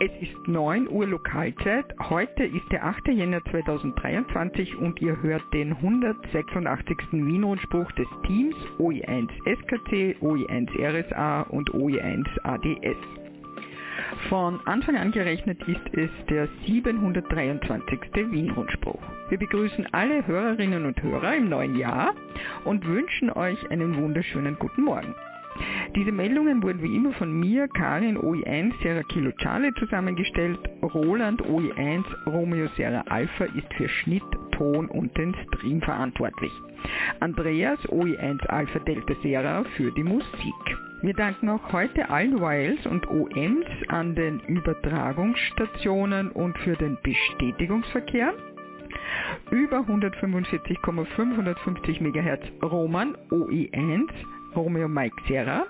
[0.00, 1.86] Es ist 9 Uhr Lokalzeit.
[1.98, 3.08] Heute ist der 8.
[3.08, 6.98] Jänner 2023 und ihr hört den 186.
[7.10, 12.96] Wien-Rundspruch des Teams OE1 SKC, OE1 RSA und OE1 ADS.
[14.28, 17.98] Von Anfang an gerechnet ist es der 723.
[18.30, 19.02] Wien-Rundspruch.
[19.30, 22.14] Wir begrüßen alle Hörerinnen und Hörer im neuen Jahr
[22.64, 25.12] und wünschen euch einen wunderschönen guten Morgen.
[25.94, 30.58] Diese Meldungen wurden wie immer von mir, Karin OE1 Sierra Kilo Charlie zusammengestellt.
[30.82, 36.52] Roland OE1 Romeo Sierra Alpha ist für Schnitt, Ton und den Stream verantwortlich.
[37.20, 40.26] Andreas OE1 Alpha Delta Sierra für die Musik.
[41.00, 48.34] Wir danken auch heute allen Wiles und OMs an den Übertragungsstationen und für den Bestätigungsverkehr.
[49.50, 54.08] Über 145,550 MHz Roman OE1
[54.56, 55.66] Romeo Mike Sierra,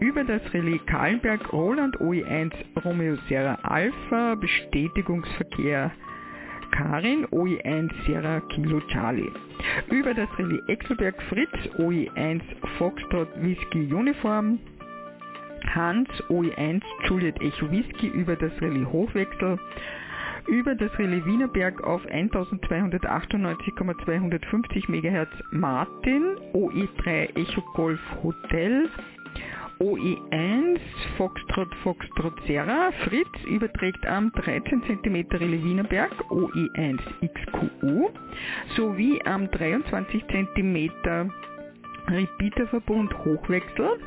[0.00, 2.52] über das Relais Kahlenberg Roland OE1
[2.84, 5.92] Romeo Sierra Alpha Bestätigungsverkehr
[6.70, 9.32] Karin OE1 Sierra Kilo Charlie.
[9.90, 12.40] Über das Relais Exelberg Fritz OE1
[12.78, 14.58] Foxtrot Whisky Uniform.
[15.74, 18.08] Hans OE1 Juliet Echo Whisky.
[18.08, 19.58] Über das Relais Hochwechsel
[20.46, 28.88] über das Relais Wienerberg auf 1298,250 MHz Martin, OE3 Echo Golf Hotel,
[29.80, 30.78] OE1
[31.16, 38.10] Foxtrot Foxtrot Serra, Fritz überträgt am 13 cm Relais Wienerberg OE1 XQU
[38.76, 40.90] sowie am 23 cm
[42.08, 43.98] Repeaterverbund Hochwechsel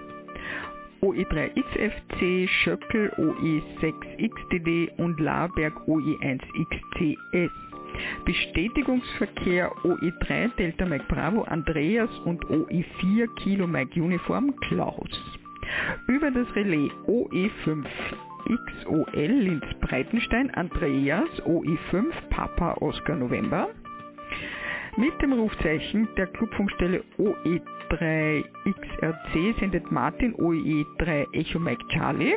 [1.02, 7.52] OE3XFC, Schöckel OE6XDD und Laberg OE1XCS.
[8.26, 15.10] Bestätigungsverkehr OE3 Delta Mike Bravo Andreas und OE4 Kilo Mike Uniform Klaus.
[16.08, 17.86] Über das Relais OE5
[18.46, 23.70] XOL Linz Breitenstein Andreas OE5 Papa Oscar November.
[24.98, 32.36] Mit dem Rufzeichen der Clubfunkstelle OE3XRC sendet Martin OE3 Echo Mike Charlie.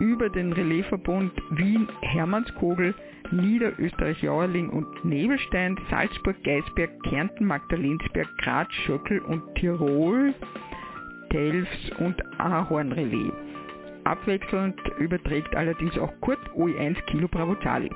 [0.00, 2.94] Über den Relaisverbund Wien Hermannskogel,
[3.30, 10.34] Niederösterreich-Jauerling und Nebelstein, Salzburg, Geisberg, Kärnten, Magdalensberg, Graz, Schöckel und Tirol,
[11.34, 13.32] Telfs und Ahorn Relais.
[14.04, 17.90] Abwechselnd überträgt allerdings auch Kurt OE1 Kilo Bravo Charlie.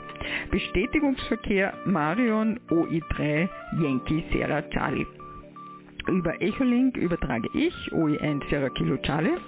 [0.50, 3.48] Bestätigungsverkehr Marion OE3
[3.80, 5.06] Yankee Sierra Charlie.
[6.08, 9.38] Über Echolink übertrage ich OE1 Sierra Kilo Charlie.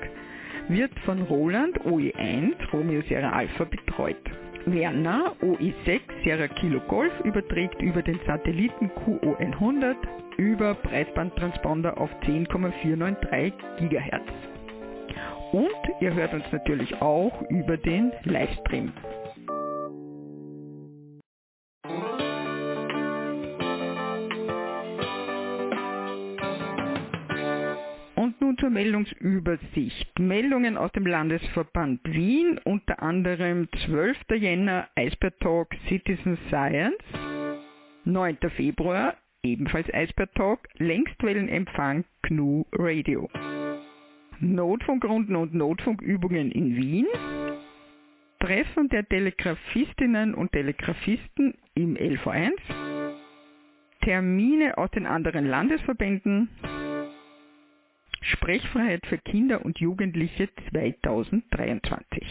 [0.67, 4.17] wird von Roland OE1 Romeo Sierra Alpha betreut.
[4.65, 9.95] Werner OE6 Sierra Kilo Golf überträgt über den Satelliten QO100
[10.37, 13.53] über Breitbandtransponder auf 10,493
[13.89, 14.33] GHz.
[15.53, 15.69] Und
[16.01, 18.91] ihr hört uns natürlich auch über den Livestream.
[28.79, 30.17] Meldungsübersicht.
[30.19, 34.17] Meldungen aus dem Landesverband Wien, unter anderem 12.
[34.39, 36.95] Jänner Eisbär Talk Citizen Science,
[38.05, 38.37] 9.
[38.55, 43.29] Februar ebenfalls Eisbär Talk, Längstwellenempfang GNU Radio.
[44.39, 47.07] Notfunkrunden und Notfunkübungen in Wien,
[48.39, 52.53] Treffen der Telegrafistinnen und Telegrafisten im LV1,
[54.05, 56.47] Termine aus den anderen Landesverbänden,
[58.21, 62.23] Sprechfreiheit für Kinder und Jugendliche 2023.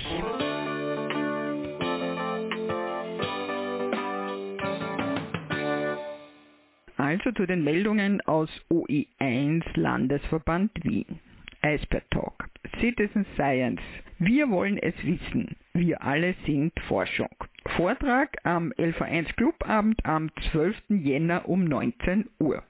[6.97, 11.21] Also zu den Meldungen aus OE1 Landesverband Wien.
[11.63, 12.49] Eisbär Talk.
[12.81, 13.81] Citizen Science.
[14.19, 15.57] Wir wollen es wissen.
[15.75, 17.31] Wir alle sind Forschung.
[17.77, 20.77] Vortrag am LV1 Clubabend am 12.
[20.89, 22.63] Jänner um 19 Uhr.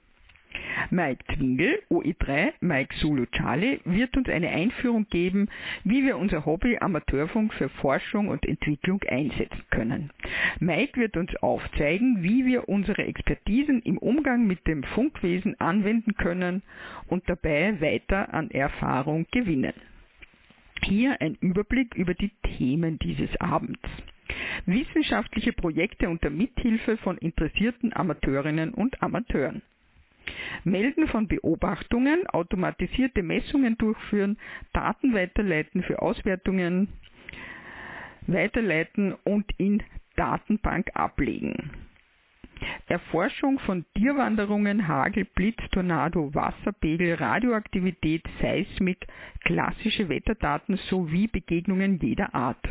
[0.89, 5.49] Mike Twingel, OE3, Mike Zulu Charlie, wird uns eine Einführung geben,
[5.83, 10.11] wie wir unser Hobby Amateurfunk für Forschung und Entwicklung einsetzen können.
[10.59, 16.63] Mike wird uns aufzeigen, wie wir unsere Expertisen im Umgang mit dem Funkwesen anwenden können
[17.07, 19.73] und dabei weiter an Erfahrung gewinnen.
[20.83, 23.79] Hier ein Überblick über die Themen dieses Abends.
[24.65, 29.61] Wissenschaftliche Projekte unter Mithilfe von interessierten Amateurinnen und Amateuren.
[30.63, 34.37] Melden von Beobachtungen, automatisierte Messungen durchführen,
[34.73, 36.87] Daten weiterleiten für Auswertungen,
[38.27, 39.83] weiterleiten und in
[40.15, 41.71] Datenbank ablegen.
[42.87, 49.07] Erforschung von Tierwanderungen, Hagel, Blitz, Tornado, Wasserpegel, Radioaktivität, Seismik,
[49.45, 52.67] klassische Wetterdaten sowie Begegnungen jeder Art.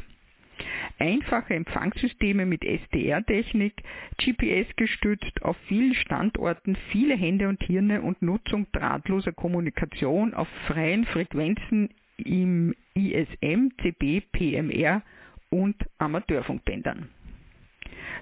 [0.98, 3.74] Einfache Empfangssysteme mit SDR-Technik,
[4.18, 11.04] GPS gestützt, auf vielen Standorten viele Hände und Hirne und Nutzung drahtloser Kommunikation auf freien
[11.06, 15.02] Frequenzen im ISM, CB, PMR
[15.50, 17.08] und Amateurfunkbändern.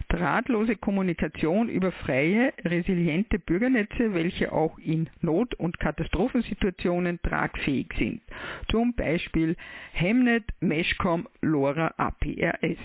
[0.08, 8.22] Drahtlose Kommunikation über freie, resiliente Bürgernetze, welche auch in Not- und Katastrophensituationen tragfähig sind.
[8.70, 9.56] Zum Beispiel
[9.92, 12.78] Hemnet, Meshcom, LoRa, APRS.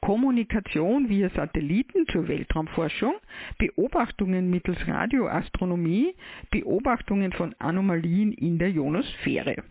[0.00, 3.14] Kommunikation via Satelliten zur Weltraumforschung,
[3.58, 6.14] Beobachtungen mittels Radioastronomie,
[6.50, 9.62] Beobachtungen von Anomalien in der Ionosphäre.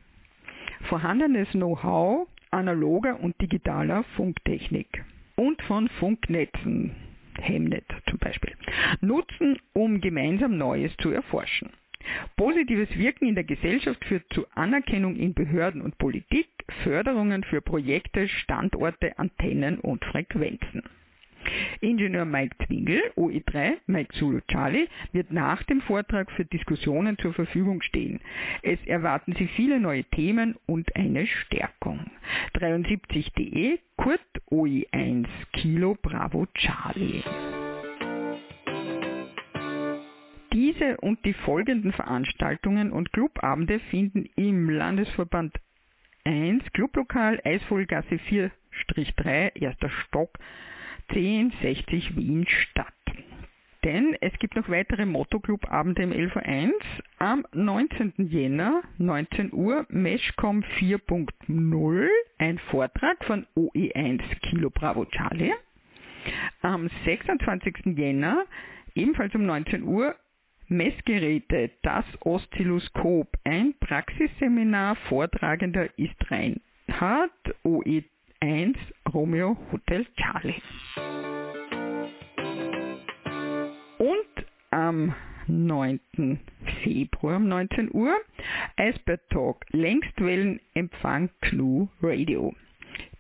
[0.84, 5.04] Vorhandenes Know-how analoger und digitaler Funktechnik
[5.36, 6.96] und von Funknetzen,
[7.40, 8.54] Hemnet zum Beispiel,
[9.02, 11.70] nutzen, um gemeinsam Neues zu erforschen.
[12.36, 16.50] Positives Wirken in der Gesellschaft führt zu Anerkennung in Behörden und Politik,
[16.84, 20.84] Förderungen für Projekte, Standorte, Antennen und Frequenzen.
[21.82, 27.82] Ingenieur Mike Zwingel, OE3, Mike Zulu Charlie, wird nach dem Vortrag für Diskussionen zur Verfügung
[27.82, 28.20] stehen.
[28.62, 32.12] Es erwarten Sie viele neue Themen und eine Stärkung.
[32.56, 34.22] 73.de, Kurt
[34.52, 37.24] OE1, Kilo Bravo Charlie.
[40.52, 45.56] Diese und die folgenden Veranstaltungen und Clubabende finden im Landesverband
[46.26, 48.20] 1 Clublokal Eisvogelgasse
[48.88, 50.38] 4-3, erster Stock
[51.10, 52.94] 1060 Wien statt.
[53.84, 56.72] Denn es gibt noch weitere Motto-Club-Abende im LV1.
[57.18, 58.14] Am 19.
[58.18, 62.08] Jänner, 19 Uhr, Meshcom 4.0,
[62.40, 65.54] ein Vortrag von OE1 Kilo Bravo Charlie.
[66.62, 67.98] Am 26.
[67.98, 68.46] Jänner,
[68.96, 70.16] ebenfalls um 19 Uhr,
[70.68, 77.32] Messgeräte, das Oszilloskop, ein Praxisseminar, Vortragender ist Reinhard,
[77.64, 78.04] OE
[78.42, 78.78] 1
[79.14, 80.62] Romeo Hotel Charlie.
[83.98, 85.14] Und am
[85.48, 86.00] 9.
[86.84, 88.14] Februar um 19 Uhr
[88.78, 92.54] Eisbert Talk Längstwellenempfang GNU Radio.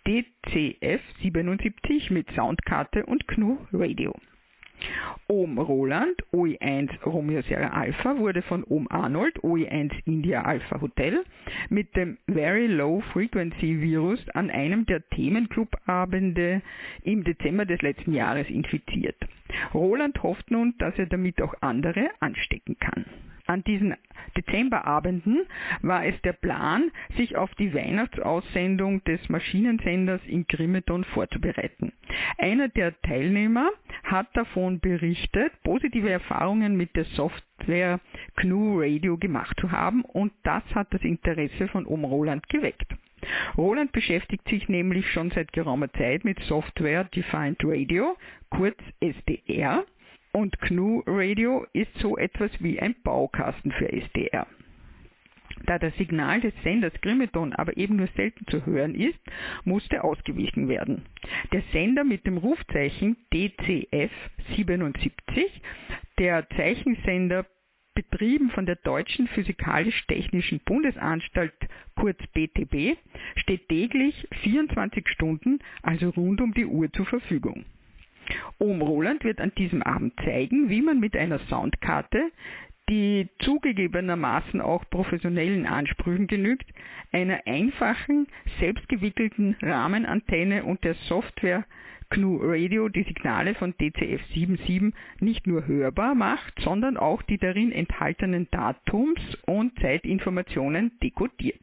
[0.07, 4.15] DCF 77 mit Soundkarte und GNU Radio.
[5.27, 11.23] Ohm Roland, OE1 Romeo Sierra Alpha, wurde von Ohm Arnold, OE1 India Alpha Hotel,
[11.69, 16.61] mit dem Very Low Frequency Virus an einem der Themenclubabende
[17.03, 19.17] im Dezember des letzten Jahres infiziert.
[19.73, 23.05] Roland hofft nun, dass er damit auch andere anstecken kann.
[23.49, 23.95] An diesen
[24.37, 25.47] Dezemberabenden
[25.81, 31.91] war es der Plan, sich auf die Weihnachtsaussendung des Maschinensenders in Grimeton vorzubereiten.
[32.37, 33.71] Einer der Teilnehmer
[34.03, 37.99] hat davon berichtet, positive Erfahrungen mit der Software
[38.35, 42.93] GNU Radio gemacht zu haben und das hat das Interesse von Om Roland geweckt.
[43.57, 48.15] Roland beschäftigt sich nämlich schon seit geraumer Zeit mit Software Defined Radio,
[48.51, 49.85] kurz SDR,
[50.31, 54.47] und GNU Radio ist so etwas wie ein Baukasten für SDR.
[55.65, 59.19] Da das Signal des Senders Grimeton aber eben nur selten zu hören ist,
[59.65, 61.05] musste ausgewichen werden.
[61.51, 64.11] Der Sender mit dem Rufzeichen DCF
[64.55, 65.61] 77,
[66.17, 67.45] der Zeichensender
[67.93, 71.53] betrieben von der Deutschen Physikalisch-Technischen Bundesanstalt
[71.95, 72.97] kurz BTB,
[73.35, 77.65] steht täglich 24 Stunden, also rund um die Uhr zur Verfügung.
[78.59, 82.31] Ohm Roland wird an diesem Abend zeigen, wie man mit einer Soundkarte,
[82.89, 86.65] die zugegebenermaßen auch professionellen Ansprüchen genügt,
[87.11, 88.27] einer einfachen,
[88.59, 91.65] selbstgewickelten Rahmenantenne und der Software
[92.11, 97.71] GNU Radio die Signale von DCF 77 nicht nur hörbar macht, sondern auch die darin
[97.71, 101.61] enthaltenen Datums- und Zeitinformationen dekodiert.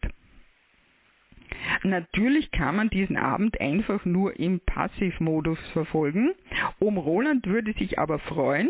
[1.83, 6.33] Natürlich kann man diesen Abend einfach nur im Passivmodus verfolgen.
[6.79, 8.69] Um Roland würde sich aber freuen,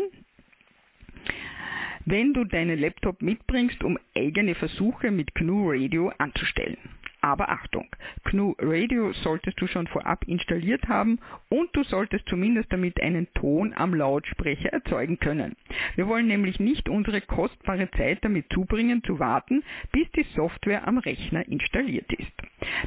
[2.05, 6.77] wenn du deinen Laptop mitbringst, um eigene Versuche mit GNU Radio anzustellen.
[7.19, 7.87] Aber Achtung,
[8.23, 13.73] GNU Radio solltest du schon vorab installiert haben und du solltest zumindest damit einen Ton
[13.73, 15.57] am Lautsprecher erzeugen können.
[15.97, 20.99] Wir wollen nämlich nicht unsere kostbare Zeit damit zubringen, zu warten, bis die Software am
[20.99, 22.31] Rechner installiert ist.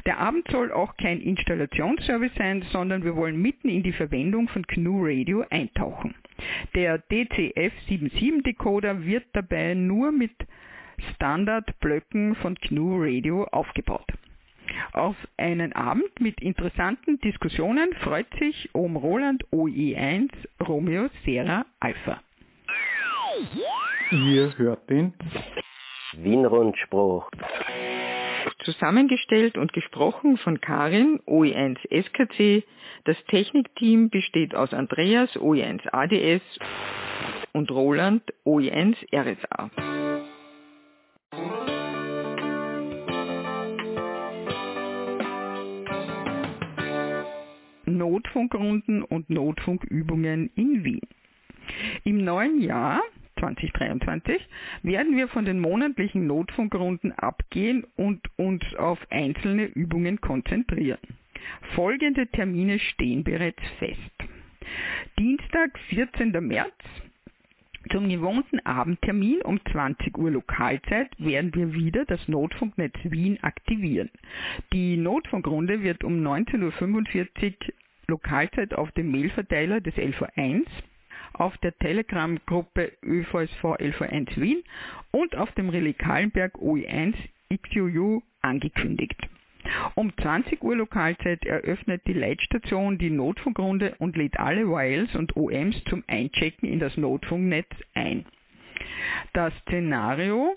[0.05, 4.63] Der Abend soll auch kein Installationsservice sein, sondern wir wollen mitten in die Verwendung von
[4.63, 6.15] GNU Radio eintauchen.
[6.73, 10.31] Der DCF77 Decoder wird dabei nur mit
[11.15, 14.07] Standardblöcken von GNU Radio aufgebaut.
[14.93, 20.29] Auf einen Abend mit interessanten Diskussionen freut sich Om Roland OE1
[20.65, 22.21] Romeo Sierra Alpha.
[24.11, 25.13] Ihr hört den
[26.13, 27.29] Wien-Rundspruch.
[28.65, 32.65] Zusammengestellt und gesprochen von Karin OE1 SKC.
[33.05, 36.41] Das Technikteam besteht aus Andreas OE1 ADS
[37.53, 39.69] und Roland OE1 RSA.
[47.85, 51.01] Notfunkrunden und Notfunkübungen in Wien.
[52.03, 53.01] Im neuen Jahr
[53.41, 54.47] 2023
[54.83, 60.99] werden wir von den monatlichen Notfunkrunden abgehen und uns auf einzelne Übungen konzentrieren.
[61.75, 63.99] Folgende Termine stehen bereits fest.
[65.17, 66.31] Dienstag, 14.
[66.39, 66.73] März.
[67.89, 74.11] Zum gewohnten Abendtermin um 20 Uhr Lokalzeit werden wir wieder das Notfunknetz Wien aktivieren.
[74.71, 77.73] Die Notfunkrunde wird um 19.45 Uhr
[78.07, 80.65] Lokalzeit auf dem Mailverteiler des LV1
[81.33, 84.63] auf der Telegram-Gruppe ÖVSV LV1 Wien
[85.11, 87.15] und auf dem Relais Kahlenberg OE1
[87.53, 89.27] XUU angekündigt.
[89.95, 95.83] Um 20 Uhr Lokalzeit eröffnet die Leitstation die Notfunkrunde und lädt alle YLs und OMs
[95.85, 98.25] zum Einchecken in das Notfunknetz ein.
[99.33, 100.55] Das Szenario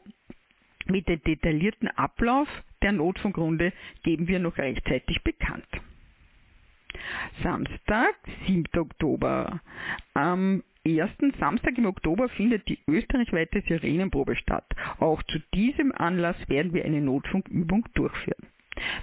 [0.87, 2.49] mit dem detaillierten Ablauf
[2.83, 5.67] der Notfunkrunde geben wir noch rechtzeitig bekannt.
[7.43, 8.15] Samstag,
[8.47, 8.65] 7.
[8.77, 9.61] Oktober.
[10.15, 14.67] Am ersten Samstag im Oktober findet die österreichweite Sirenenprobe statt.
[14.99, 18.47] Auch zu diesem Anlass werden wir eine Notfunkübung durchführen.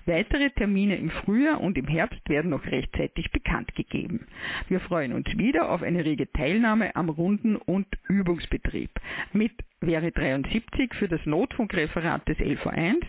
[0.05, 4.27] Weitere Termine im Frühjahr und im Herbst werden noch rechtzeitig bekannt gegeben.
[4.67, 8.91] Wir freuen uns wieder auf eine rege Teilnahme am Runden- und Übungsbetrieb.
[9.31, 13.01] Mit wäre 73 für das Notfunkreferat des LV1,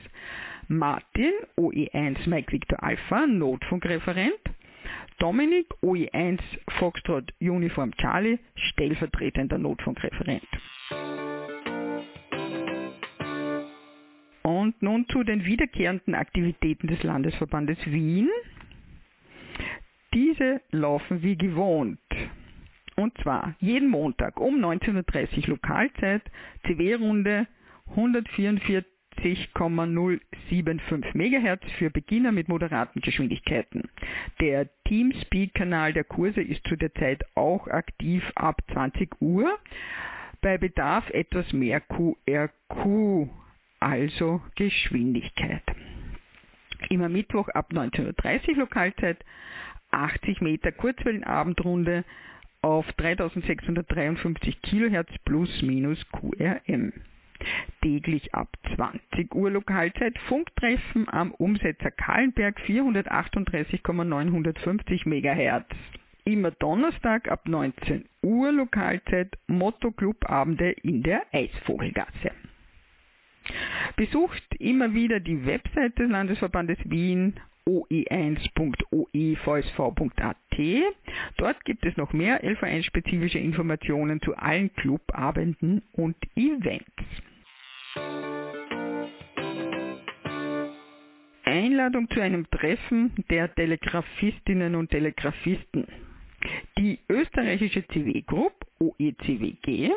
[0.69, 4.41] Martin OE1 Mike Victor Alpha Notfunkreferent,
[5.23, 6.41] Dominik OE1
[6.81, 10.43] Foxtrot Uniform Charlie, stellvertretender Notfunkreferent.
[14.43, 18.29] Und nun zu den wiederkehrenden Aktivitäten des Landesverbandes Wien.
[20.13, 22.01] Diese laufen wie gewohnt.
[22.97, 26.23] Und zwar jeden Montag um 19.30 Uhr Lokalzeit,
[26.67, 27.47] CW-Runde
[27.91, 28.85] 144
[29.23, 33.89] 80,075 MHz für Beginner mit moderaten Geschwindigkeiten.
[34.41, 39.59] Der Teamspeak-Kanal der Kurse ist zu der Zeit auch aktiv ab 20 Uhr.
[40.41, 43.29] Bei Bedarf etwas mehr QRQ,
[43.79, 45.63] also Geschwindigkeit.
[46.89, 49.25] Immer Mittwoch ab 19.30 Uhr Lokalzeit,
[49.93, 52.05] 80 Meter Kurzwellenabendrunde
[52.61, 56.93] auf 3653 kHz plus minus QRM
[57.83, 65.65] täglich ab 20 Uhr Lokalzeit Funktreffen am Umsetzer Kahlenberg 438,950 MHz.
[66.25, 72.31] Immer Donnerstag ab 19 Uhr Lokalzeit Motto-Club-Abende in der Eisvogelgasse.
[73.97, 77.35] Besucht immer wieder die Website des Landesverbandes Wien
[77.67, 80.37] oe1.oevsv.at.
[81.37, 86.93] Dort gibt es noch mehr LV1-spezifische Informationen zu allen Clubabenden und Events.
[91.45, 95.87] Einladung zu einem Treffen der Telegrafistinnen und Telegrafisten.
[96.79, 99.91] Die österreichische CW Group, OECWG,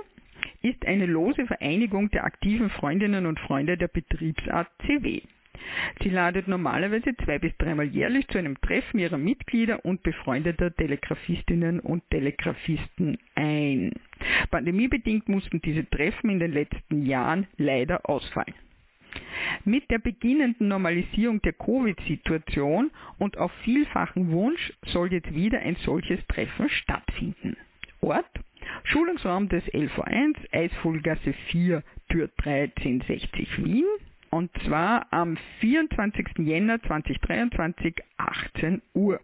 [0.61, 5.21] ist eine lose Vereinigung der aktiven Freundinnen und Freunde der Betriebsart CW.
[6.01, 11.79] Sie ladet normalerweise zwei bis dreimal jährlich zu einem Treffen ihrer Mitglieder und befreundeter Telegrafistinnen
[11.79, 13.93] und Telegrafisten ein.
[14.51, 18.53] Pandemiebedingt mussten diese Treffen in den letzten Jahren leider ausfallen.
[19.63, 26.19] Mit der beginnenden Normalisierung der Covid-Situation und auf vielfachen Wunsch soll jetzt wieder ein solches
[26.27, 27.55] Treffen stattfinden.
[28.01, 28.29] Ort
[28.83, 33.85] Schulungsraum des LV1, Eisvogelgasse 4, Tür 1360 Wien.
[34.35, 36.39] Und zwar am 24.
[36.39, 39.21] Jänner 2023, 18 Uhr.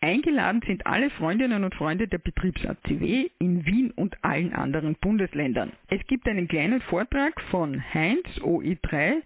[0.00, 5.72] Eingeladen sind alle Freundinnen und Freunde der Betriebsart CW in Wien und allen anderen Bundesländern.
[5.88, 9.20] Es gibt einen kleinen Vortrag von Heinz OE3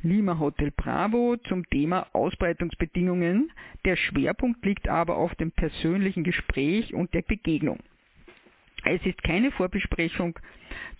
[0.00, 3.52] Lima Hotel Bravo zum Thema Ausbreitungsbedingungen.
[3.84, 7.78] Der Schwerpunkt liegt aber auf dem persönlichen Gespräch und der Begegnung.
[8.84, 10.38] Es ist keine Vorbesprechung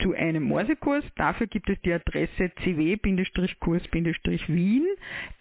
[0.00, 1.04] zu einem Morsekurs.
[1.16, 4.86] Dafür gibt es die Adresse cw-kurs-wien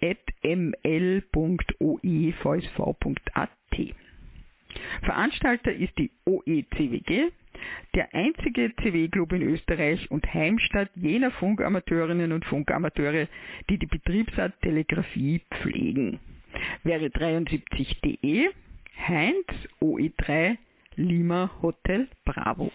[0.01, 1.23] at ml.oevsv.at.
[5.01, 7.31] Veranstalter ist die OECWG.
[7.93, 13.27] Der einzige CW-Club in Österreich und Heimstatt jener Funkamateurinnen und Funkamateure,
[13.69, 16.19] die die Betriebsart Telegrafie pflegen.
[16.83, 18.49] Wäre 73.de
[19.07, 19.47] Heinz
[19.81, 20.57] OE3
[20.99, 22.69] Lima Hotel Bravo.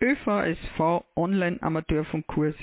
[0.00, 2.54] ÖVSV Online Amateurfunkkurs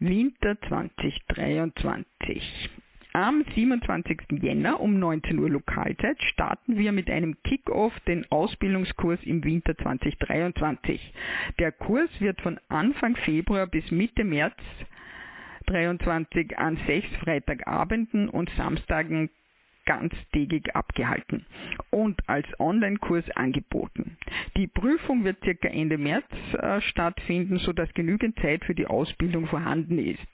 [0.00, 2.68] Winter 2023.
[3.14, 4.42] Am 27.
[4.42, 11.14] Jänner um 19 Uhr Lokalzeit starten wir mit einem Kick-Off den Ausbildungskurs im Winter 2023.
[11.58, 14.58] Der Kurs wird von Anfang Februar bis Mitte März
[15.68, 19.30] 23 an sechs Freitagabenden und Samstagen
[19.84, 21.44] ganztägig abgehalten
[21.90, 24.16] und als Online-Kurs angeboten.
[24.56, 29.98] Die Prüfung wird circa Ende März äh, stattfinden, sodass genügend Zeit für die Ausbildung vorhanden
[29.98, 30.26] ist.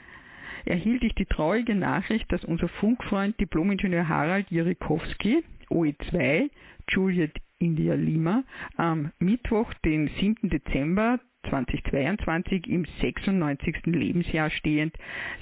[0.69, 6.51] erhielt ich die traurige Nachricht, dass unser Funkfreund Diplomingenieur Harald Jirikowski, OE2,
[6.89, 8.45] Juliet India Lima,
[8.77, 10.49] am Mittwoch, den 7.
[10.49, 13.87] Dezember 2022 im 96.
[13.87, 14.95] Lebensjahr stehend,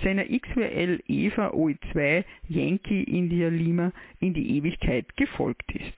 [0.03, 5.97] seiner XWL Eva OE2 Yankee India Lima in die Ewigkeit gefolgt ist.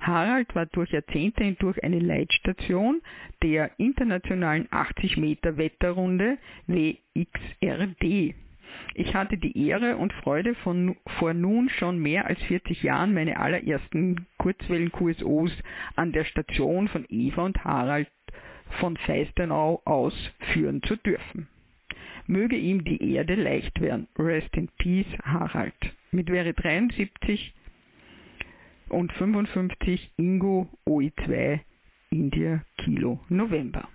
[0.00, 3.00] Harald war durch Jahrzehnte hindurch eine Leitstation
[3.42, 8.34] der internationalen 80 Meter Wetterrunde WXRD
[8.94, 13.38] ich hatte die Ehre und Freude von vor nun schon mehr als 40 Jahren meine
[13.38, 15.52] allerersten Kurzwellen-QSOs
[15.96, 18.08] an der Station von Eva und Harald
[18.80, 20.14] von Feistenau aus
[20.52, 21.48] führen zu dürfen.
[22.26, 24.08] Möge ihm die Erde leicht werden.
[24.18, 25.74] Rest in Peace, Harald.
[26.10, 27.54] Mit wäre 73
[28.88, 31.60] und 55 Ingo OI2
[32.10, 33.88] India Kilo November.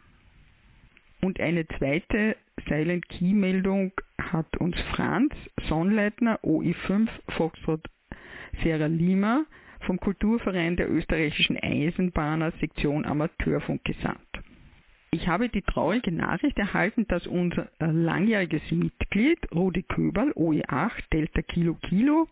[1.21, 5.33] Und eine zweite Silent Key Meldung hat uns Franz
[5.67, 7.81] Sonnleitner OI5 Foxtrot
[8.61, 9.45] Sierra Lima
[9.81, 14.19] vom Kulturverein der österreichischen Eisenbahner Sektion Amateurfunk gesandt.
[15.11, 21.75] Ich habe die traurige Nachricht erhalten, dass unser langjähriges Mitglied Rudi Köberl OE8 Delta Kilo
[21.75, 22.27] Kilo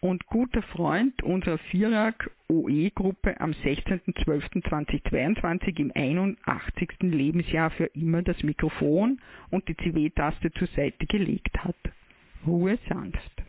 [0.00, 6.88] und guter Freund unserer Vierak OE-Gruppe am 16.12.2022 im 81.
[7.00, 11.76] Lebensjahr für immer das Mikrofon und die CW-Taste zur Seite gelegt hat.
[12.46, 13.42] Ruhe sanft.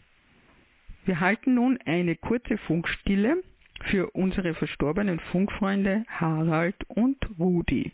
[1.05, 3.43] Wir halten nun eine kurze Funkstille
[3.85, 7.91] für unsere verstorbenen Funkfreunde Harald und Rudi.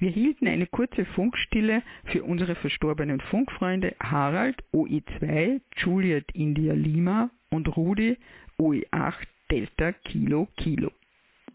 [0.00, 7.76] Wir hielten eine kurze Funkstille für unsere verstorbenen Funkfreunde Harald OE2 Juliet India Lima und
[7.76, 8.16] Rudi
[8.60, 9.14] OE8
[9.50, 10.92] Delta Kilo Kilo.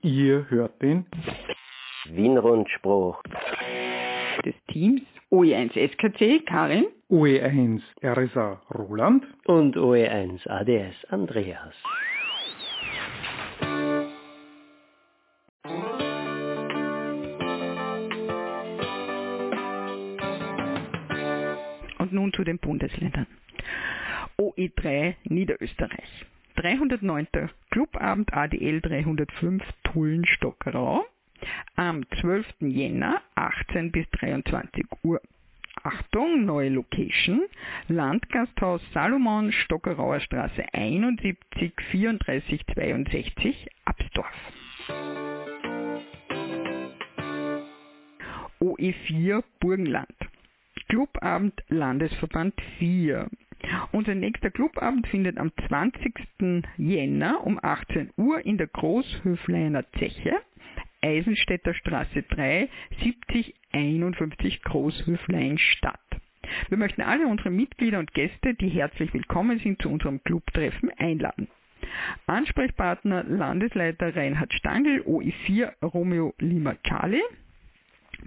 [0.02, 1.06] Ihr hört den
[2.10, 3.24] Wien-Rundspruch
[4.46, 5.02] des Teams
[5.32, 11.74] OE1 SKC Karin, OE1 RSA Roland und OE1 ADS Andreas.
[22.14, 23.28] Nun zu den Bundesländern.
[24.38, 26.26] OE3 Niederösterreich.
[26.56, 27.50] 309.
[27.72, 31.06] Clubabend ADL 305 Tullen-Stockerau
[31.76, 32.46] am 12.
[32.60, 35.22] Jänner 18 bis 23 Uhr.
[35.84, 37.42] Achtung, neue Location,
[37.88, 41.38] Landgasthaus Salomon, Stockerauer Straße 71
[41.92, 44.54] 34 62, Absdorf.
[48.62, 50.16] OE4 Burgenland.
[50.88, 53.30] Clubabend Landesverband 4.
[53.92, 56.14] Unser nächster Clubabend findet am 20.
[56.78, 60.36] Jänner um 18 Uhr in der Großhöfleiner Zeche,
[61.02, 62.70] Eisenstädter Straße 3,
[63.02, 66.00] 7051 Großhöflein statt.
[66.70, 71.48] Wir möchten alle unsere Mitglieder und Gäste, die herzlich willkommen sind, zu unserem Clubtreffen einladen.
[72.26, 77.22] Ansprechpartner Landesleiter Reinhard Stangl, OI4 Romeo Lima Charlie.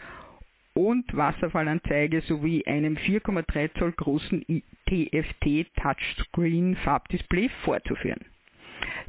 [0.75, 4.45] und Wasserfallanzeige sowie einem 4,3 Zoll großen
[4.87, 8.32] TFT Touchscreen Farbdisplay vorzuführen.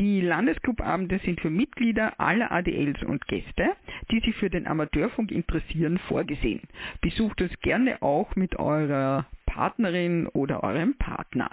[0.00, 3.70] Die Landesclubabende sind für Mitglieder aller ADLs und Gäste,
[4.10, 6.62] die sich für den Amateurfunk interessieren, vorgesehen.
[7.00, 11.50] Besucht uns gerne auch mit eurer Partnerin oder eurem Partner.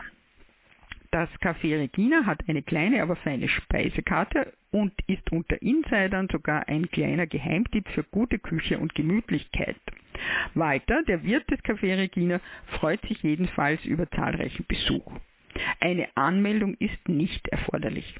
[1.11, 6.89] Das Café Regina hat eine kleine, aber feine Speisekarte und ist unter Insidern sogar ein
[6.89, 9.77] kleiner Geheimtipp für gute Küche und Gemütlichkeit.
[10.55, 12.39] Walter, der Wirt des Café Regina,
[12.79, 15.13] freut sich jedenfalls über zahlreichen Besuch.
[15.79, 18.15] Eine Anmeldung ist nicht erforderlich.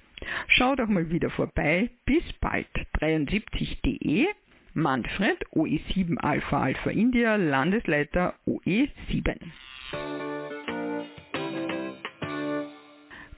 [0.48, 1.90] Schau doch mal wieder vorbei.
[2.06, 2.68] Bis bald.
[3.00, 4.28] 73.de
[4.74, 9.36] Manfred OE7 Alpha Alpha India Landesleiter OE7.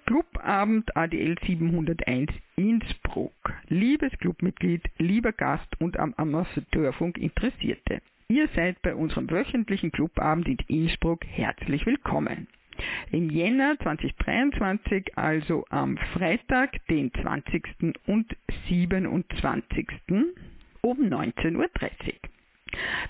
[0.06, 3.34] Clubabend ADL 701 Innsbruck.
[3.68, 8.02] Liebes Clubmitglied, lieber Gast und am Amateurfunk Interessierte.
[8.28, 12.48] Ihr seid bei unserem wöchentlichen Clubabend in Innsbruck herzlich willkommen.
[13.12, 17.96] Im Jänner 2023, also am Freitag, den 20.
[18.08, 18.36] und
[18.68, 19.88] 27.
[20.82, 21.66] um 19.30 Uhr.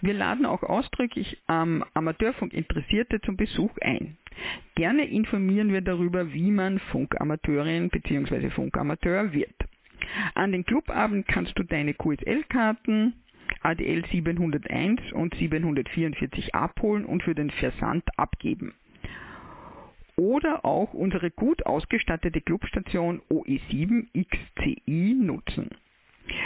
[0.02, 4.18] Wir laden auch ausdrücklich am Amateurfunk Interessierte zum Besuch ein.
[4.76, 8.50] Gerne informieren wir darüber, wie man Funkamateurin bzw.
[8.50, 9.56] Funkamateur wird.
[10.36, 13.14] An den Clubabend kannst du deine QSL-Karten
[13.62, 18.74] ADL 701 und 744 abholen und für den Versand abgeben.
[20.18, 25.70] Oder auch unsere gut ausgestattete Clubstation OE7 XCI nutzen.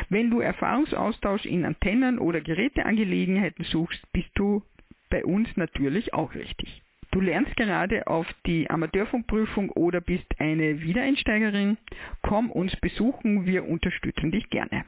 [0.09, 4.63] Wenn du Erfahrungsaustausch in Antennen- oder Geräteangelegenheiten suchst, bist du
[5.09, 6.81] bei uns natürlich auch richtig.
[7.11, 11.77] Du lernst gerade auf die Amateurfunkprüfung oder bist eine Wiedereinsteigerin?
[12.21, 14.85] Komm uns besuchen, wir unterstützen dich gerne.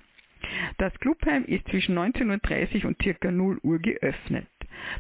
[0.78, 3.32] Das Clubheim ist zwischen 19.30 Uhr und ca.
[3.32, 4.48] 0 Uhr geöffnet.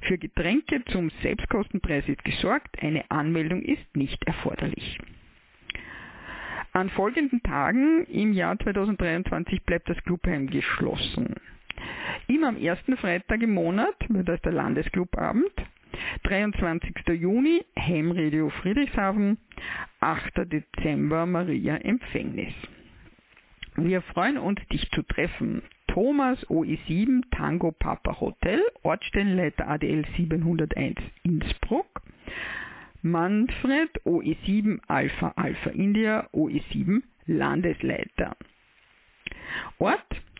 [0.03, 4.99] Für Getränke zum Selbstkostenpreis ist gesorgt, eine Anmeldung ist nicht erforderlich.
[6.73, 11.35] An folgenden Tagen im Jahr 2023 bleibt das Clubheim geschlossen.
[12.27, 15.51] Immer am ersten Freitag im Monat wird das der Landesclubabend.
[16.23, 16.93] 23.
[17.19, 19.37] Juni Heimradio Friedrichshafen,
[19.99, 20.45] 8.
[20.45, 22.53] Dezember Maria Empfängnis.
[23.75, 25.63] Wir freuen uns, dich zu treffen.
[25.93, 32.01] Thomas OE7 Tango Papa Hotel, Ortsstellenleiter ADL 701 Innsbruck.
[33.01, 38.37] Manfred OE7 Alpha Alpha India OE7 Landesleiter.
[39.79, 39.99] Ort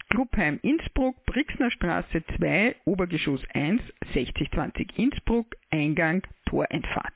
[0.10, 3.82] Clubheim Innsbruck, Brixner Straße 2, Obergeschoss 1,
[4.14, 7.14] 6020 Innsbruck, Eingang, Toreinfahrt.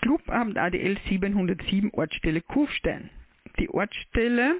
[0.00, 3.10] Clubabend ADL 707 Ortsstelle Kufstein.
[3.60, 4.58] Die Ortsstelle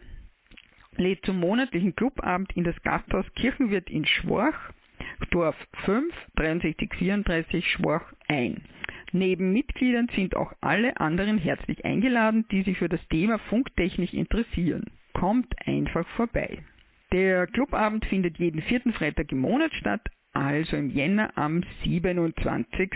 [0.97, 4.55] lädt zum monatlichen Clubabend in das Gasthaus Kirchenwirt in Schworch
[5.31, 8.63] Dorf 5 6334 Schworch ein.
[9.13, 14.85] Neben Mitgliedern sind auch alle anderen herzlich eingeladen, die sich für das Thema Funktechnik interessieren.
[15.15, 16.59] Kommt einfach vorbei.
[17.11, 20.03] Der Clubabend findet jeden vierten Freitag im Monat statt,
[20.35, 22.91] also im Jänner am 27.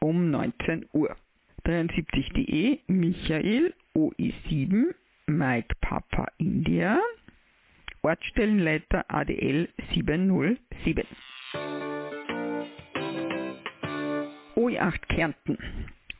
[0.00, 1.14] um 19 Uhr.
[1.64, 4.94] 73.de Michael OI7
[5.32, 7.00] Mike Papa India
[8.02, 11.06] Ortsstellenleiter ADL 707.
[14.56, 15.58] OE8 Kärnten.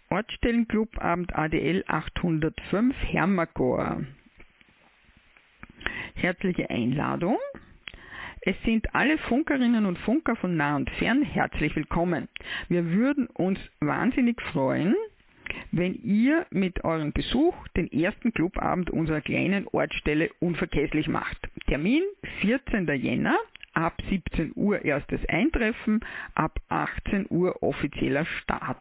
[0.08, 4.04] Ortsstellenclubabend ADL 805 Hermagor.
[6.14, 7.38] Herzliche Einladung.
[8.42, 12.28] Es sind alle Funkerinnen und Funker von nah und fern herzlich willkommen.
[12.68, 14.94] Wir würden uns wahnsinnig freuen,
[15.70, 21.36] wenn ihr mit eurem Besuch den ersten Clubabend unserer kleinen Ortsstelle unvergesslich macht.
[21.66, 22.02] Termin
[22.40, 22.86] 14.
[22.88, 23.38] Jänner,
[23.74, 26.00] ab 17 Uhr erstes Eintreffen,
[26.34, 28.80] ab 18 Uhr offizieller Start.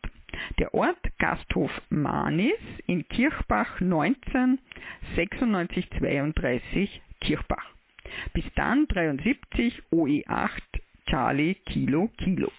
[0.59, 4.59] Der Ort Gasthof Manis in Kirchbach 19
[5.15, 7.65] 96 32 Kirchbach.
[8.33, 10.61] Bis dann 73 OE8
[11.05, 12.51] Charlie Kilo Kilo.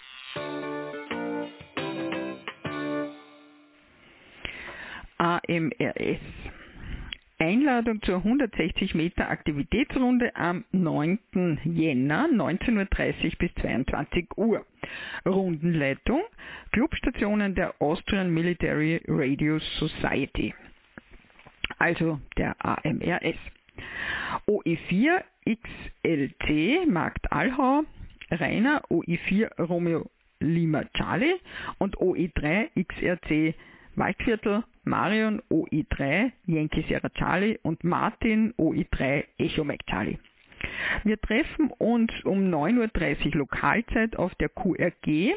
[5.23, 6.19] AMRS.
[7.39, 11.61] Einladung zur 160 Meter Aktivitätsrunde am 9.
[11.63, 14.67] Jänner 19.30 Uhr bis 22 Uhr.
[15.25, 16.23] Rundenleitung
[16.73, 20.53] Clubstationen der Austrian Military Radio Society,
[21.79, 23.37] also der AMRS.
[24.49, 27.85] OE4 XLC Markt Alhau,
[28.33, 31.37] Rainer OE4 Romeo Lima Charlie
[31.79, 33.55] und OE3 XRC
[33.95, 40.19] Waldviertel, Marion OI3, Yankee Sierra Charlie und Martin OI3 Echo Mac Charlie.
[41.05, 45.35] Wir treffen uns um 9.30 Uhr Lokalzeit auf der QRG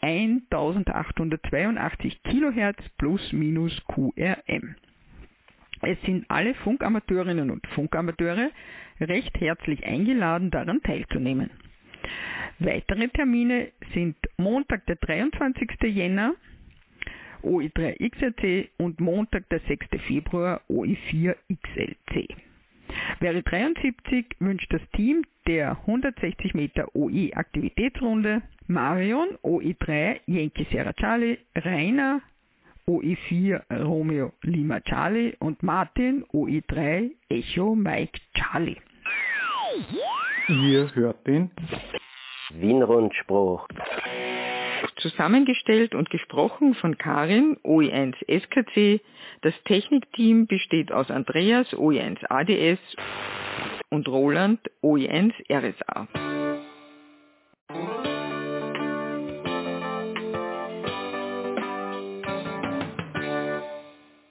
[0.00, 4.74] 1882 kHz plus minus QRM.
[5.82, 8.50] Es sind alle Funkamateurinnen und Funkamateure
[9.00, 11.50] recht herzlich eingeladen, daran teilzunehmen.
[12.58, 15.68] Weitere Termine sind Montag, der 23.
[15.84, 16.34] Jänner
[17.46, 19.86] OI3 XLC und Montag, der 6.
[20.06, 22.28] Februar OI4 XLC.
[23.20, 31.38] Wäre 73 wünscht das Team der 160 Meter OE Aktivitätsrunde Marion OE3 Yankee Sierra Charlie,
[31.54, 32.20] Rainer
[32.88, 38.76] OE4 Romeo Lima Charlie und Martin OE3 Echo Mike Charlie.
[40.48, 41.50] Ihr hört den
[42.50, 43.66] Wienrundspruch.
[44.96, 49.00] Zusammengestellt und gesprochen von Karin, OE1 SKC.
[49.42, 52.80] Das Technikteam besteht aus Andreas, OE1 ADS
[53.90, 56.08] und Roland, OE1 RSA.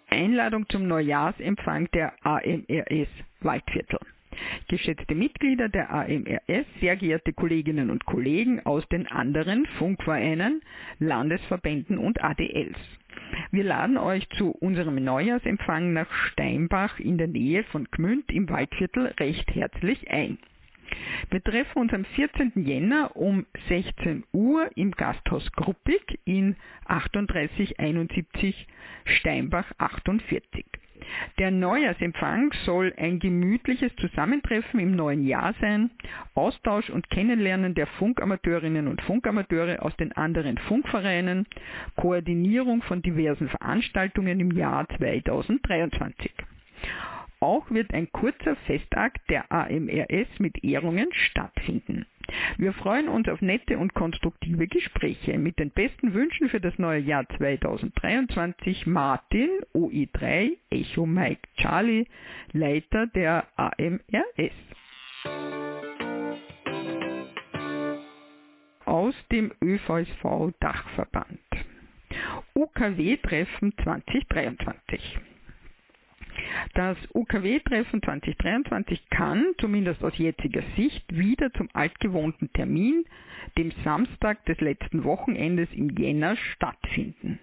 [0.10, 3.10] Einladung zum Neujahrsempfang der AMRS
[3.42, 4.00] Waldviertel.
[4.68, 10.62] Geschätzte Mitglieder der AMRS, sehr geehrte Kolleginnen und Kollegen aus den anderen Funkvereinen,
[11.00, 12.78] Landesverbänden und ADLs.
[13.52, 19.14] Wir laden euch zu unserem Neujahrsempfang nach Steinbach in der Nähe von Gmünd im Waldviertel
[19.20, 20.40] recht herzlich ein.
[21.30, 22.54] Wir treffen uns am 14.
[22.56, 26.56] Jänner um 16 Uhr im Gasthaus Gruppig in
[26.88, 28.68] 3871
[29.06, 30.66] Steinbach 48.
[31.38, 35.92] Der Neujahrsempfang soll ein gemütliches Zusammentreffen im neuen Jahr sein,
[36.34, 41.46] Austausch und Kennenlernen der Funkamateurinnen und Funkamateure aus den anderen Funkvereinen,
[41.96, 46.32] Koordinierung von diversen Veranstaltungen im Jahr 2023.
[47.40, 52.06] Auch wird ein kurzer Festakt der AMRS mit Ehrungen stattfinden.
[52.58, 55.38] Wir freuen uns auf nette und konstruktive Gespräche.
[55.38, 62.06] Mit den besten Wünschen für das neue Jahr 2023 Martin, OE3, Echo Mike Charlie,
[62.54, 64.54] Leiter der AMRS.
[68.86, 71.40] Aus dem ÖVSV Dachverband.
[72.54, 75.20] UKW-Treffen 2023.
[76.74, 83.06] Das UKW-Treffen 2023 kann, zumindest aus jetziger Sicht, wieder zum altgewohnten Termin,
[83.58, 87.40] dem Samstag des letzten Wochenendes im Jänner, stattfinden.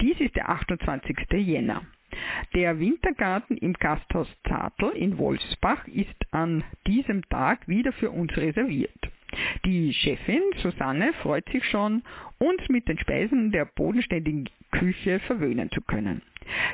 [0.00, 1.16] Dies ist der 28.
[1.32, 1.82] Jänner.
[2.54, 9.10] Der Wintergarten im Gasthaus Zartl in Wolfsbach ist an diesem Tag wieder für uns reserviert.
[9.64, 12.02] Die Chefin Susanne freut sich schon,
[12.38, 16.22] uns mit den Speisen der bodenständigen Küche verwöhnen zu können.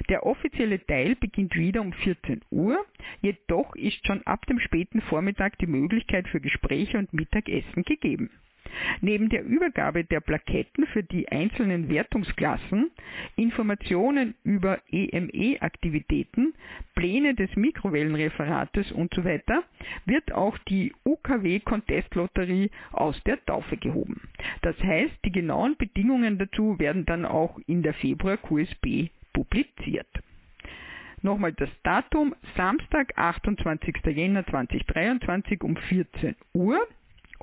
[0.08, 2.84] Der offizielle Teil beginnt wieder um 14 Uhr,
[3.20, 8.30] jedoch ist schon ab dem späten Vormittag die Möglichkeit für Gespräche und Mittagessen gegeben.
[9.00, 12.90] Neben der Übergabe der Plaketten für die einzelnen Wertungsklassen,
[13.36, 16.54] Informationen über EME-Aktivitäten,
[16.94, 19.40] Pläne des Mikrowellenreferates usw.
[19.46, 19.62] So
[20.06, 24.20] wird auch die UKW-Contest-Lotterie aus der Taufe gehoben.
[24.62, 30.08] Das heißt, die genauen Bedingungen dazu werden dann auch in der Februar-QSB publiziert.
[31.22, 33.96] Nochmal das Datum, Samstag, 28.
[34.06, 36.78] Jänner 2023 um 14 Uhr.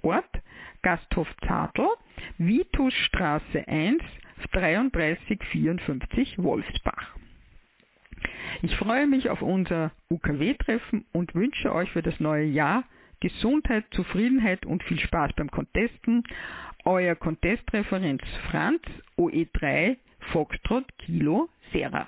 [0.02, 0.30] Ort,
[0.82, 1.88] Gasthof Zartl,
[2.38, 4.02] Vitusstraße 1,
[4.52, 7.16] 3354 Wolfsbach.
[8.62, 12.84] Ich freue mich auf unser UKW-Treffen und wünsche euch für das neue Jahr
[13.20, 16.24] Gesundheit, Zufriedenheit und viel Spaß beim Contesten.
[16.84, 18.82] Euer Contestreferenz Franz,
[19.18, 19.98] OE3
[20.32, 22.08] Foxtrot Kilo Serra.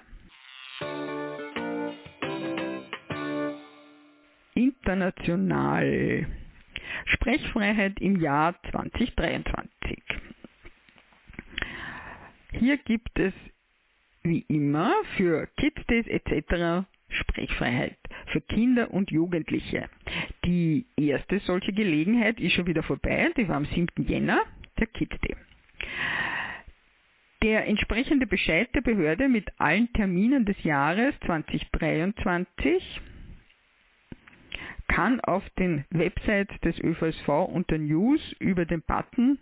[4.54, 6.28] International.
[7.06, 10.02] Sprechfreiheit im Jahr 2023.
[12.54, 13.34] Hier gibt es
[14.24, 16.88] wie immer für Kids Days etc.
[17.10, 19.90] Sprechfreiheit für Kinder und Jugendliche.
[20.46, 23.88] Die erste solche Gelegenheit ist schon wieder vorbei, die war am 7.
[24.08, 24.42] Jänner,
[24.80, 25.36] der Kids Day.
[27.44, 33.02] Der entsprechende Bescheid der Behörde mit allen Terminen des Jahres 2023
[34.96, 39.38] kann auf den Websites des ÖVSV unter News über den Button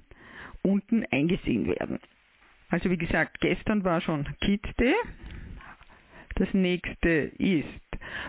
[0.63, 1.99] unten eingesehen werden.
[2.69, 4.95] Also wie gesagt, gestern war schon Kids Day.
[6.37, 7.67] Das nächste ist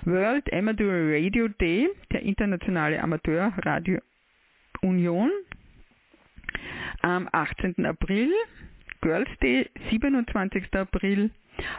[0.05, 4.01] World Amateur Radio Day, der internationale Amateur Radio
[4.83, 5.31] Union,
[7.01, 7.87] am 18.
[7.87, 8.31] April
[9.01, 10.75] Girls Day 27.
[10.75, 11.31] April,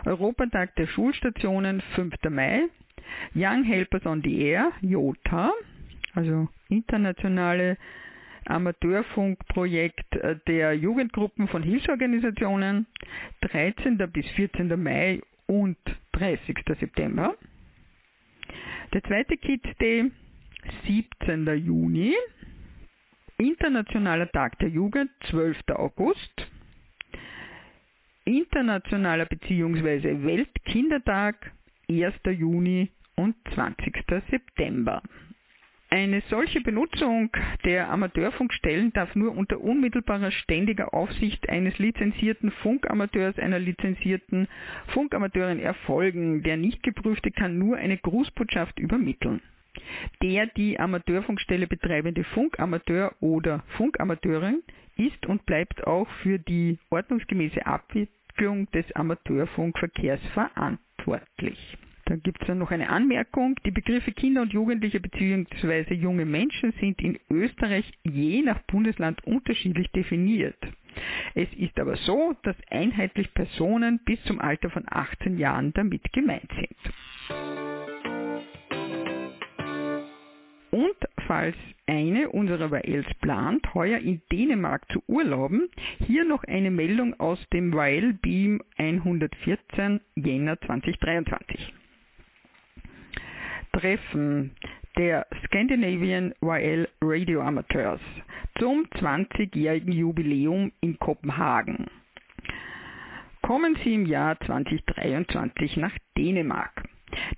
[0.06, 2.16] Europatag der Schulstationen 5.
[2.32, 2.64] Mai,
[3.34, 5.52] Young Helpers on the Air, JOTA,
[6.14, 7.78] also internationale
[8.46, 10.06] Amateurfunkprojekt
[10.48, 12.86] der Jugendgruppen von Hilfsorganisationen,
[13.42, 13.98] 13.
[14.12, 14.82] bis 14.
[14.82, 15.78] Mai und
[16.14, 16.56] 30.
[16.80, 17.36] September.
[18.94, 20.12] Der zweite Kids Day,
[20.86, 21.48] 17.
[21.58, 22.14] Juni,
[23.38, 25.58] Internationaler Tag der Jugend, 12.
[25.74, 26.48] August,
[28.26, 30.24] Internationaler bzw.
[30.24, 31.52] Weltkindertag
[31.90, 32.14] 1.
[32.38, 34.04] Juni und 20.
[34.30, 35.02] September.
[35.90, 37.30] Eine solche Benutzung
[37.64, 44.48] der Amateurfunkstellen darf nur unter unmittelbarer ständiger Aufsicht eines lizenzierten Funkamateurs, einer lizenzierten
[44.88, 46.44] Funkamateurin erfolgen.
[46.44, 49.42] Der nicht geprüfte kann nur eine Grußbotschaft übermitteln.
[50.22, 54.64] Der die Amateurfunkstelle betreibende Funkamateur oder Funkamateurin
[54.98, 61.78] ist und bleibt auch für die ordnungsgemäße Abwicklung des Amateurfunkverkehrs verantwortlich.
[62.06, 63.56] Dann gibt es dann noch eine Anmerkung.
[63.66, 65.94] Die Begriffe Kinder und Jugendliche bzw.
[65.96, 70.58] junge Menschen sind in Österreich je nach Bundesland unterschiedlich definiert.
[71.34, 76.50] Es ist aber so, dass einheitlich Personen bis zum Alter von 18 Jahren damit gemeint
[76.56, 76.78] sind.
[80.72, 80.96] Und
[81.28, 81.56] falls
[81.88, 85.70] eine unserer YLs plant, heuer in Dänemark zu urlauben,
[86.06, 91.74] hier noch eine Meldung aus dem YL Beam 114 Jänner 2023.
[93.80, 94.52] Treffen
[94.98, 98.00] der Scandinavian YL Radio Amateurs
[98.58, 101.88] zum 20-jährigen Jubiläum in Kopenhagen.
[103.42, 106.86] Kommen Sie im Jahr 2023 nach Dänemark.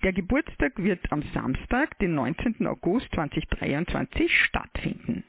[0.03, 2.67] Der Geburtstag wird am Samstag, den 19.
[2.67, 5.23] August 2023 stattfinden.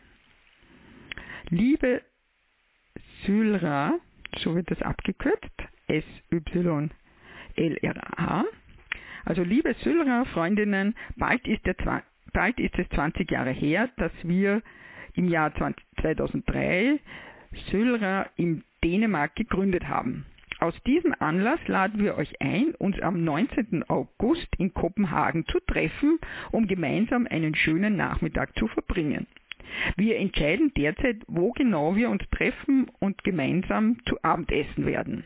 [1.48, 2.02] Liebe
[3.24, 3.94] Sylra,
[4.40, 5.54] so wird das abgekürzt,
[5.86, 6.84] S-Y-L-R-A,
[9.24, 11.76] also liebe Sylra, Freundinnen, bald ist, der,
[12.32, 14.62] bald ist es 20 Jahre her, dass wir
[15.14, 17.00] im Jahr 2003
[17.70, 20.26] Sylra in Dänemark gegründet haben.
[20.60, 23.84] Aus diesem Anlass laden wir euch ein, uns am 19.
[23.88, 26.18] August in Kopenhagen zu treffen,
[26.50, 29.28] um gemeinsam einen schönen Nachmittag zu verbringen.
[29.96, 35.24] Wir entscheiden derzeit, wo genau wir uns treffen und gemeinsam zu Abend essen werden.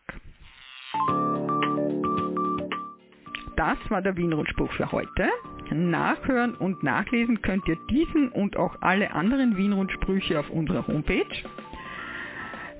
[3.56, 5.30] Das war der Wien-Rundspruch für heute.
[5.70, 11.24] Nachhören und nachlesen könnt ihr diesen und auch alle anderen Wien-Rundsprüche auf unserer Homepage